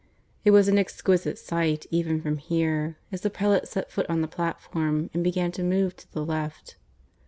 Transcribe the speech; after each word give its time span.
It 0.43 0.49
was 0.49 0.67
an 0.67 0.79
exquisite 0.79 1.37
sight, 1.37 1.85
even 1.91 2.23
from 2.23 2.37
here, 2.39 2.97
as 3.11 3.21
the 3.21 3.29
prelate 3.29 3.67
set 3.67 3.91
foot 3.91 4.07
on 4.09 4.21
the 4.21 4.27
platform 4.27 5.11
and 5.13 5.23
began 5.23 5.51
to 5.51 5.63
move 5.63 5.95
to 5.97 6.11
the 6.11 6.25
left. 6.25 6.75